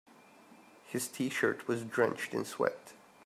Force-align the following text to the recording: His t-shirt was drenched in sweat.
His 0.87 1.07
t-shirt 1.07 1.67
was 1.67 1.83
drenched 1.83 2.33
in 2.33 2.43
sweat. 2.43 2.93